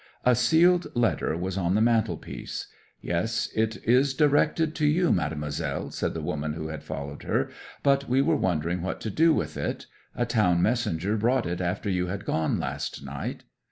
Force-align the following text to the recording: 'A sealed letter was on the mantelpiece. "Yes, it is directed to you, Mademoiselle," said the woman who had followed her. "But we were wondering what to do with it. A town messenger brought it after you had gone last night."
'A 0.25 0.33
sealed 0.33 0.87
letter 0.95 1.37
was 1.37 1.59
on 1.59 1.75
the 1.75 1.79
mantelpiece. 1.79 2.65
"Yes, 3.01 3.49
it 3.53 3.77
is 3.87 4.15
directed 4.15 4.73
to 4.73 4.87
you, 4.87 5.11
Mademoiselle," 5.13 5.91
said 5.91 6.15
the 6.15 6.23
woman 6.23 6.53
who 6.53 6.69
had 6.69 6.81
followed 6.81 7.21
her. 7.21 7.51
"But 7.83 8.09
we 8.09 8.19
were 8.19 8.35
wondering 8.35 8.81
what 8.81 8.99
to 9.01 9.11
do 9.11 9.31
with 9.31 9.57
it. 9.57 9.85
A 10.15 10.25
town 10.25 10.59
messenger 10.59 11.17
brought 11.17 11.45
it 11.45 11.61
after 11.61 11.87
you 11.87 12.07
had 12.07 12.25
gone 12.25 12.59
last 12.59 13.05
night." 13.05 13.43